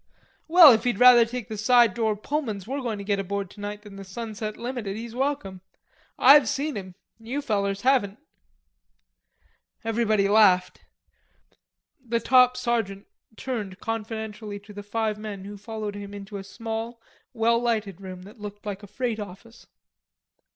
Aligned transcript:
"Well, 0.47 0.71
if 0.71 0.83
he'd 0.83 0.97
rather 0.99 1.25
take 1.27 1.47
the 1.47 1.59
side 1.59 1.93
door 1.93 2.17
Pullmans 2.17 2.65
we're 2.65 2.81
going 2.81 2.97
to 2.97 3.03
get 3.03 3.19
aboard 3.19 3.51
tonight 3.51 3.83
than 3.83 3.97
the 3.97 4.03
'Sunset 4.03 4.57
Limited,' 4.57 4.97
he's 4.97 5.13
welcome. 5.13 5.61
I've 6.17 6.49
seen 6.49 6.75
'em. 6.75 6.95
You 7.19 7.39
fellers 7.39 7.81
haven't." 7.81 8.17
Everybody 9.83 10.27
laughed. 10.27 10.81
The 12.03 12.19
top 12.19 12.57
sergeant 12.57 13.05
turned 13.37 13.79
confidentially 13.79 14.59
to 14.61 14.73
the 14.73 14.81
five 14.81 15.19
men 15.19 15.45
who 15.45 15.55
followed 15.55 15.93
him 15.93 16.15
into 16.15 16.37
a 16.37 16.43
small 16.43 16.99
well 17.31 17.61
lighted 17.61 18.01
room 18.01 18.23
that 18.23 18.39
looked 18.41 18.65
like 18.65 18.81
a 18.81 18.87
freight 18.87 19.19
office. 19.19 19.67